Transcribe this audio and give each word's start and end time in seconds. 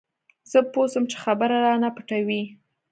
زه 0.51 0.59
پوه 0.71 0.85
سوم 0.93 1.03
چې 1.11 1.17
خبره 1.23 1.55
رانه 1.65 1.89
پټوي. 1.95 2.43